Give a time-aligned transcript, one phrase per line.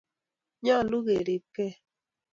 [0.63, 1.73] nyolu keribgei